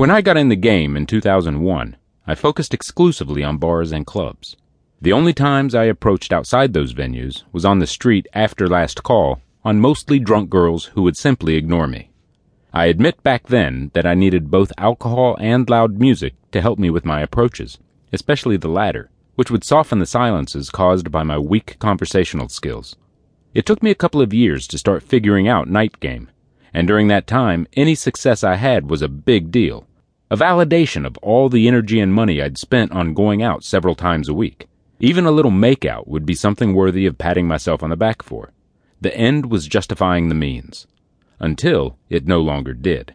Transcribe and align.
When 0.00 0.10
I 0.10 0.22
got 0.22 0.38
in 0.38 0.48
the 0.48 0.56
game 0.56 0.96
in 0.96 1.04
2001, 1.04 1.94
I 2.26 2.34
focused 2.34 2.72
exclusively 2.72 3.44
on 3.44 3.58
bars 3.58 3.92
and 3.92 4.06
clubs. 4.06 4.56
The 4.98 5.12
only 5.12 5.34
times 5.34 5.74
I 5.74 5.84
approached 5.84 6.32
outside 6.32 6.72
those 6.72 6.94
venues 6.94 7.42
was 7.52 7.66
on 7.66 7.80
the 7.80 7.86
street 7.86 8.26
after 8.32 8.66
last 8.66 9.02
call 9.02 9.42
on 9.62 9.78
mostly 9.78 10.18
drunk 10.18 10.48
girls 10.48 10.86
who 10.94 11.02
would 11.02 11.18
simply 11.18 11.56
ignore 11.56 11.86
me. 11.86 12.12
I 12.72 12.86
admit 12.86 13.22
back 13.22 13.48
then 13.48 13.90
that 13.92 14.06
I 14.06 14.14
needed 14.14 14.50
both 14.50 14.72
alcohol 14.78 15.36
and 15.38 15.68
loud 15.68 15.98
music 15.98 16.32
to 16.52 16.62
help 16.62 16.78
me 16.78 16.88
with 16.88 17.04
my 17.04 17.20
approaches, 17.20 17.76
especially 18.10 18.56
the 18.56 18.68
latter, 18.68 19.10
which 19.34 19.50
would 19.50 19.64
soften 19.64 19.98
the 19.98 20.06
silences 20.06 20.70
caused 20.70 21.10
by 21.10 21.24
my 21.24 21.36
weak 21.36 21.76
conversational 21.78 22.48
skills. 22.48 22.96
It 23.52 23.66
took 23.66 23.82
me 23.82 23.90
a 23.90 24.02
couple 24.02 24.22
of 24.22 24.32
years 24.32 24.66
to 24.68 24.78
start 24.78 25.02
figuring 25.02 25.46
out 25.46 25.68
night 25.68 26.00
game, 26.00 26.30
and 26.72 26.88
during 26.88 27.08
that 27.08 27.26
time, 27.26 27.66
any 27.74 27.94
success 27.94 28.42
I 28.42 28.54
had 28.54 28.88
was 28.88 29.02
a 29.02 29.08
big 29.08 29.50
deal, 29.50 29.86
a 30.30 30.36
validation 30.36 31.04
of 31.04 31.18
all 31.18 31.48
the 31.48 31.66
energy 31.66 31.98
and 31.98 32.14
money 32.14 32.40
I'd 32.40 32.56
spent 32.56 32.92
on 32.92 33.14
going 33.14 33.42
out 33.42 33.64
several 33.64 33.96
times 33.96 34.28
a 34.28 34.34
week. 34.34 34.68
Even 35.00 35.26
a 35.26 35.32
little 35.32 35.50
makeout 35.50 36.06
would 36.06 36.24
be 36.24 36.34
something 36.34 36.72
worthy 36.72 37.04
of 37.06 37.18
patting 37.18 37.48
myself 37.48 37.82
on 37.82 37.90
the 37.90 37.96
back 37.96 38.22
for. 38.22 38.52
The 39.00 39.16
end 39.16 39.50
was 39.50 39.66
justifying 39.66 40.28
the 40.28 40.36
means. 40.36 40.86
Until 41.40 41.96
it 42.08 42.28
no 42.28 42.40
longer 42.40 42.74
did. 42.74 43.14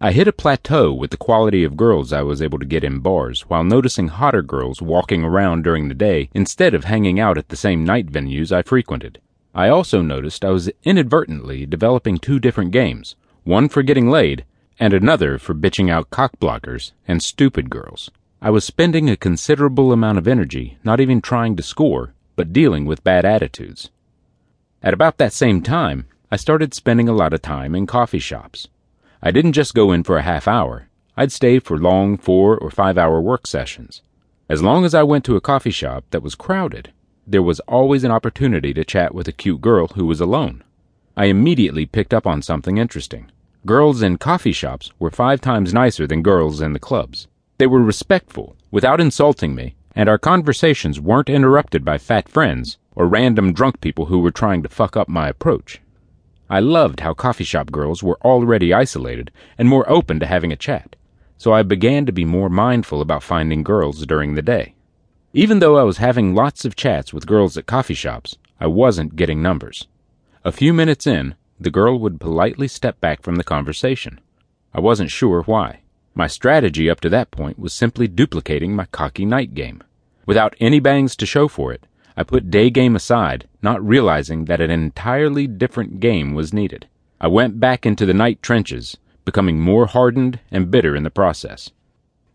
I 0.00 0.12
hit 0.12 0.28
a 0.28 0.32
plateau 0.32 0.92
with 0.92 1.10
the 1.10 1.16
quality 1.16 1.64
of 1.64 1.76
girls 1.76 2.12
I 2.12 2.22
was 2.22 2.42
able 2.42 2.60
to 2.60 2.66
get 2.66 2.84
in 2.84 3.00
bars 3.00 3.40
while 3.48 3.64
noticing 3.64 4.08
hotter 4.08 4.42
girls 4.42 4.80
walking 4.80 5.24
around 5.24 5.64
during 5.64 5.88
the 5.88 5.94
day 5.94 6.28
instead 6.32 6.74
of 6.74 6.84
hanging 6.84 7.18
out 7.18 7.38
at 7.38 7.48
the 7.48 7.56
same 7.56 7.82
night 7.82 8.06
venues 8.06 8.52
I 8.52 8.62
frequented. 8.62 9.20
I 9.52 9.68
also 9.68 10.00
noticed 10.00 10.44
I 10.44 10.50
was 10.50 10.70
inadvertently 10.84 11.66
developing 11.66 12.18
two 12.18 12.38
different 12.38 12.70
games, 12.70 13.16
one 13.42 13.68
for 13.68 13.82
getting 13.82 14.10
laid 14.10 14.44
and 14.78 14.92
another 14.92 15.38
for 15.38 15.54
bitching 15.54 15.90
out 15.90 16.10
cockblockers 16.10 16.92
and 17.06 17.22
stupid 17.22 17.70
girls. 17.70 18.10
I 18.42 18.50
was 18.50 18.64
spending 18.64 19.08
a 19.08 19.16
considerable 19.16 19.92
amount 19.92 20.18
of 20.18 20.28
energy 20.28 20.78
not 20.84 21.00
even 21.00 21.20
trying 21.20 21.56
to 21.56 21.62
score, 21.62 22.14
but 22.36 22.52
dealing 22.52 22.84
with 22.84 23.04
bad 23.04 23.24
attitudes. 23.24 23.90
At 24.82 24.94
about 24.94 25.18
that 25.18 25.32
same 25.32 25.62
time, 25.62 26.06
I 26.30 26.36
started 26.36 26.74
spending 26.74 27.08
a 27.08 27.14
lot 27.14 27.32
of 27.32 27.42
time 27.42 27.74
in 27.74 27.86
coffee 27.86 28.18
shops. 28.18 28.68
I 29.22 29.30
didn't 29.30 29.52
just 29.52 29.74
go 29.74 29.92
in 29.92 30.02
for 30.02 30.18
a 30.18 30.22
half 30.22 30.46
hour, 30.46 30.88
I'd 31.16 31.30
stay 31.30 31.60
for 31.60 31.78
long 31.78 32.18
four 32.18 32.58
or 32.58 32.70
five 32.70 32.98
hour 32.98 33.20
work 33.20 33.46
sessions. 33.46 34.02
As 34.48 34.62
long 34.62 34.84
as 34.84 34.94
I 34.94 35.04
went 35.04 35.24
to 35.26 35.36
a 35.36 35.40
coffee 35.40 35.70
shop 35.70 36.04
that 36.10 36.22
was 36.22 36.34
crowded, 36.34 36.92
there 37.26 37.42
was 37.42 37.60
always 37.60 38.04
an 38.04 38.10
opportunity 38.10 38.74
to 38.74 38.84
chat 38.84 39.14
with 39.14 39.28
a 39.28 39.32
cute 39.32 39.60
girl 39.60 39.88
who 39.88 40.06
was 40.06 40.20
alone. 40.20 40.64
I 41.16 41.26
immediately 41.26 41.86
picked 41.86 42.12
up 42.12 42.26
on 42.26 42.42
something 42.42 42.78
interesting. 42.78 43.30
Girls 43.66 44.02
in 44.02 44.18
coffee 44.18 44.52
shops 44.52 44.92
were 44.98 45.10
five 45.10 45.40
times 45.40 45.72
nicer 45.72 46.06
than 46.06 46.20
girls 46.20 46.60
in 46.60 46.74
the 46.74 46.78
clubs. 46.78 47.28
They 47.56 47.66
were 47.66 47.82
respectful, 47.82 48.56
without 48.70 49.00
insulting 49.00 49.54
me, 49.54 49.74
and 49.96 50.06
our 50.06 50.18
conversations 50.18 51.00
weren't 51.00 51.30
interrupted 51.30 51.82
by 51.82 51.96
fat 51.96 52.28
friends 52.28 52.76
or 52.94 53.06
random 53.06 53.54
drunk 53.54 53.80
people 53.80 54.04
who 54.06 54.18
were 54.18 54.30
trying 54.30 54.62
to 54.64 54.68
fuck 54.68 54.98
up 54.98 55.08
my 55.08 55.28
approach. 55.28 55.80
I 56.50 56.60
loved 56.60 57.00
how 57.00 57.14
coffee 57.14 57.44
shop 57.44 57.72
girls 57.72 58.02
were 58.02 58.18
already 58.20 58.74
isolated 58.74 59.30
and 59.56 59.66
more 59.66 59.90
open 59.90 60.20
to 60.20 60.26
having 60.26 60.52
a 60.52 60.56
chat, 60.56 60.94
so 61.38 61.54
I 61.54 61.62
began 61.62 62.04
to 62.04 62.12
be 62.12 62.26
more 62.26 62.50
mindful 62.50 63.00
about 63.00 63.22
finding 63.22 63.62
girls 63.62 64.04
during 64.04 64.34
the 64.34 64.42
day. 64.42 64.74
Even 65.32 65.60
though 65.60 65.78
I 65.78 65.84
was 65.84 65.96
having 65.96 66.34
lots 66.34 66.66
of 66.66 66.76
chats 66.76 67.14
with 67.14 67.26
girls 67.26 67.56
at 67.56 67.64
coffee 67.64 67.94
shops, 67.94 68.36
I 68.60 68.66
wasn't 68.66 69.16
getting 69.16 69.40
numbers. 69.40 69.88
A 70.44 70.52
few 70.52 70.74
minutes 70.74 71.06
in, 71.06 71.34
the 71.58 71.70
girl 71.70 71.98
would 71.98 72.20
politely 72.20 72.68
step 72.68 73.00
back 73.00 73.22
from 73.22 73.36
the 73.36 73.44
conversation. 73.44 74.20
I 74.72 74.80
wasn't 74.80 75.10
sure 75.10 75.42
why. 75.42 75.80
My 76.14 76.26
strategy 76.26 76.88
up 76.90 77.00
to 77.00 77.08
that 77.10 77.30
point 77.30 77.58
was 77.58 77.72
simply 77.72 78.06
duplicating 78.06 78.74
my 78.74 78.86
cocky 78.86 79.24
night 79.24 79.54
game. 79.54 79.82
Without 80.26 80.56
any 80.60 80.80
bangs 80.80 81.16
to 81.16 81.26
show 81.26 81.48
for 81.48 81.72
it, 81.72 81.86
I 82.16 82.22
put 82.22 82.50
day 82.50 82.70
game 82.70 82.94
aside, 82.94 83.48
not 83.62 83.84
realizing 83.84 84.44
that 84.44 84.60
an 84.60 84.70
entirely 84.70 85.46
different 85.46 86.00
game 86.00 86.34
was 86.34 86.52
needed. 86.52 86.86
I 87.20 87.28
went 87.28 87.58
back 87.58 87.84
into 87.84 88.06
the 88.06 88.14
night 88.14 88.42
trenches, 88.42 88.96
becoming 89.24 89.58
more 89.58 89.86
hardened 89.86 90.38
and 90.50 90.70
bitter 90.70 90.94
in 90.94 91.02
the 91.02 91.10
process. 91.10 91.70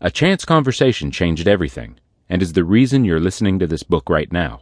A 0.02 0.12
chance 0.12 0.46
conversation 0.46 1.12
changed 1.12 1.48
everything, 1.48 2.00
and 2.28 2.42
is 2.42 2.54
the 2.54 2.64
reason 2.64 3.06
you're 3.06 3.20
listening 3.20 3.60
to 3.60 3.68
this 3.68 3.84
book 3.84 4.10
right 4.10 4.32
now. 4.32 4.62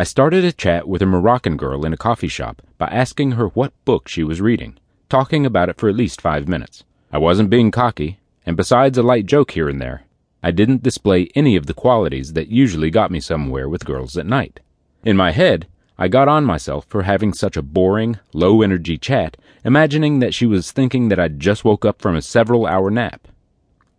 I 0.00 0.04
started 0.04 0.44
a 0.44 0.52
chat 0.52 0.86
with 0.86 1.02
a 1.02 1.06
Moroccan 1.06 1.56
girl 1.56 1.84
in 1.84 1.92
a 1.92 1.96
coffee 1.96 2.28
shop 2.28 2.62
by 2.78 2.86
asking 2.86 3.32
her 3.32 3.48
what 3.48 3.72
book 3.84 4.06
she 4.06 4.22
was 4.22 4.40
reading, 4.40 4.78
talking 5.08 5.44
about 5.44 5.68
it 5.68 5.76
for 5.76 5.88
at 5.88 5.96
least 5.96 6.20
five 6.20 6.46
minutes. 6.46 6.84
I 7.10 7.18
wasn't 7.18 7.50
being 7.50 7.72
cocky, 7.72 8.20
and 8.46 8.56
besides 8.56 8.96
a 8.96 9.02
light 9.02 9.26
joke 9.26 9.50
here 9.50 9.68
and 9.68 9.82
there, 9.82 10.04
I 10.40 10.52
didn't 10.52 10.84
display 10.84 11.30
any 11.34 11.56
of 11.56 11.66
the 11.66 11.74
qualities 11.74 12.34
that 12.34 12.46
usually 12.46 12.92
got 12.92 13.10
me 13.10 13.18
somewhere 13.18 13.68
with 13.68 13.84
girls 13.84 14.16
at 14.16 14.24
night. 14.24 14.60
In 15.02 15.16
my 15.16 15.32
head, 15.32 15.66
I 15.98 16.06
got 16.06 16.28
on 16.28 16.44
myself 16.44 16.86
for 16.88 17.02
having 17.02 17.34
such 17.34 17.56
a 17.56 17.60
boring, 17.60 18.20
low 18.32 18.62
energy 18.62 18.98
chat, 18.98 19.36
imagining 19.64 20.20
that 20.20 20.32
she 20.32 20.46
was 20.46 20.70
thinking 20.70 21.08
that 21.08 21.18
I'd 21.18 21.40
just 21.40 21.64
woke 21.64 21.84
up 21.84 22.00
from 22.00 22.14
a 22.14 22.22
several 22.22 22.68
hour 22.68 22.88
nap. 22.88 23.26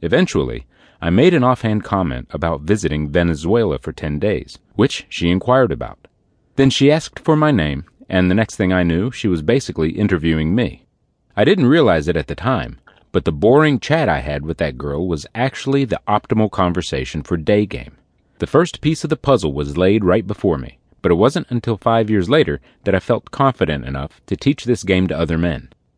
Eventually, 0.01 0.65
I 1.01 1.09
made 1.09 1.33
an 1.33 1.45
offhand 1.45 1.85
comment 1.85 2.27
about 2.31 2.61
visiting 2.61 3.09
Venezuela 3.09 3.79
for 3.79 3.93
10 3.93 4.19
days, 4.19 4.59
which 4.75 5.05
she 5.07 5.29
inquired 5.29 5.71
about. 5.71 6.07
Then 6.57 6.69
she 6.69 6.91
asked 6.91 7.19
for 7.19 7.37
my 7.37 7.51
name, 7.51 7.85
and 8.09 8.29
the 8.29 8.35
next 8.35 8.57
thing 8.57 8.73
I 8.73 8.83
knew, 8.83 9.09
she 9.09 9.29
was 9.29 9.41
basically 9.41 9.91
interviewing 9.91 10.53
me. 10.53 10.85
I 11.37 11.45
didn't 11.45 11.67
realize 11.67 12.09
it 12.09 12.17
at 12.17 12.27
the 12.27 12.35
time, 12.35 12.79
but 13.13 13.23
the 13.23 13.31
boring 13.31 13.79
chat 13.79 14.09
I 14.09 14.19
had 14.19 14.45
with 14.45 14.57
that 14.57 14.77
girl 14.77 15.07
was 15.07 15.25
actually 15.33 15.85
the 15.85 16.01
optimal 16.05 16.51
conversation 16.51 17.23
for 17.23 17.37
day 17.37 17.65
game. 17.65 17.95
The 18.39 18.47
first 18.47 18.81
piece 18.81 19.05
of 19.05 19.09
the 19.09 19.15
puzzle 19.15 19.53
was 19.53 19.77
laid 19.77 20.03
right 20.03 20.27
before 20.27 20.57
me, 20.57 20.79
but 21.01 21.13
it 21.13 21.15
wasn't 21.15 21.49
until 21.49 21.77
five 21.77 22.09
years 22.09 22.29
later 22.29 22.59
that 22.83 22.95
I 22.95 22.99
felt 22.99 23.31
confident 23.31 23.85
enough 23.85 24.19
to 24.25 24.35
teach 24.35 24.65
this 24.65 24.83
game 24.83 25.07
to 25.07 25.17
other 25.17 25.37
men. 25.37 25.69